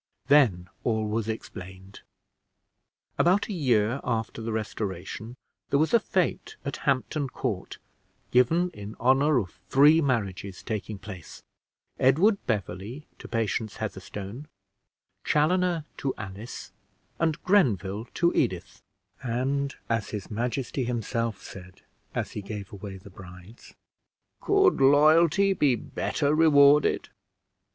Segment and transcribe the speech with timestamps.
[0.29, 2.01] Then all was explained.
[3.19, 5.35] About a year after the Restoration,
[5.69, 7.77] there was a fete at Hampton Court,
[8.31, 11.43] given in honor of three marriages taking place
[11.99, 14.47] Edward Beverley to Patience Heatherstone,
[15.23, 16.71] Chaloner to Alice,
[17.19, 18.81] and Grenville to Edith;
[19.21, 21.83] and, as his majesty himself said,
[22.15, 23.75] as he gave away the brides,
[24.41, 27.09] "Could loyalty be better rewarded?"